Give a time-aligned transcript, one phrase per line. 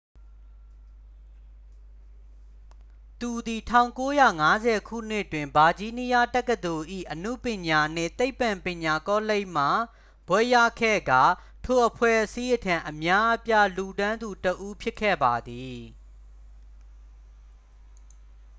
[3.21, 3.61] သူသည်
[4.25, 9.65] 1950 ခုနှစ်တွင် ဗာဂျီးနီးယားတက္ကသိုလ်၏ အနုပညာနှင့် သိပ္ပံပညာကောလိပ်မှ
[10.27, 11.23] ဘွဲ့ရခဲ့ကာ
[11.65, 15.79] ထိုအဖွဲ့အစည်းထံ အများအပြားလှူဒါန်းသူတစ်ဦးဖြစ်ခဲ့ပါသည်